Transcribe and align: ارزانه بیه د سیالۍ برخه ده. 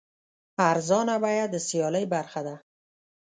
ارزانه 0.69 1.15
بیه 1.23 1.45
د 1.53 1.55
سیالۍ 1.67 2.05
برخه 2.13 2.41
ده. 2.47 2.55